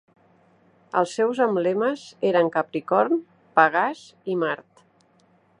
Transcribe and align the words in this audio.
Els 1.01 1.11
seus 1.19 1.41
emblemes 1.45 2.07
eren 2.31 2.51
Capricorn, 2.57 3.23
Pegàs 3.61 4.05
i 4.35 4.43
Mart. 4.47 4.87